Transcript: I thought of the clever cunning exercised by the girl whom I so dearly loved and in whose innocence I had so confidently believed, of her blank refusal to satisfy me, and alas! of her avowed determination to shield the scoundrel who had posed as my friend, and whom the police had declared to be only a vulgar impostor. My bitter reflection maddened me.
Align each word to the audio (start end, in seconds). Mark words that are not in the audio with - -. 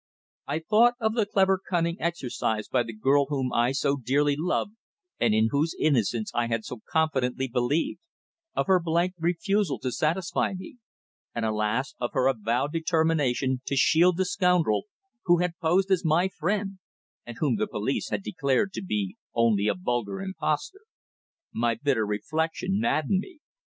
I 0.47 0.57
thought 0.57 0.95
of 0.99 1.13
the 1.13 1.27
clever 1.27 1.59
cunning 1.59 1.97
exercised 2.01 2.71
by 2.71 2.81
the 2.81 2.91
girl 2.91 3.27
whom 3.27 3.53
I 3.53 3.71
so 3.71 3.97
dearly 3.97 4.35
loved 4.35 4.71
and 5.19 5.35
in 5.35 5.49
whose 5.51 5.75
innocence 5.79 6.31
I 6.33 6.47
had 6.47 6.65
so 6.65 6.81
confidently 6.89 7.47
believed, 7.47 7.99
of 8.55 8.65
her 8.65 8.79
blank 8.79 9.13
refusal 9.19 9.77
to 9.77 9.91
satisfy 9.91 10.55
me, 10.55 10.79
and 11.35 11.45
alas! 11.45 11.93
of 11.99 12.13
her 12.13 12.25
avowed 12.27 12.71
determination 12.73 13.61
to 13.67 13.75
shield 13.75 14.17
the 14.17 14.25
scoundrel 14.25 14.85
who 15.25 15.37
had 15.37 15.59
posed 15.61 15.91
as 15.91 16.03
my 16.03 16.29
friend, 16.29 16.79
and 17.23 17.37
whom 17.37 17.57
the 17.57 17.67
police 17.67 18.09
had 18.09 18.23
declared 18.23 18.73
to 18.73 18.81
be 18.81 19.17
only 19.35 19.67
a 19.67 19.75
vulgar 19.75 20.19
impostor. 20.19 20.81
My 21.53 21.75
bitter 21.75 22.07
reflection 22.07 22.79
maddened 22.79 23.19
me. 23.19 23.39